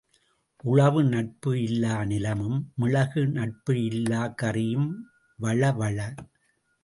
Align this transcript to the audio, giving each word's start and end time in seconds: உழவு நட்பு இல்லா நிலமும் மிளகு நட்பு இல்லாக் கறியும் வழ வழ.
உழவு 0.63 1.01
நட்பு 1.03 1.51
இல்லா 1.61 1.95
நிலமும் 2.05 2.57
மிளகு 2.75 3.23
நட்பு 3.27 3.73
இல்லாக் 3.89 4.35
கறியும் 4.41 4.89
வழ 5.39 5.71
வழ. 5.71 5.97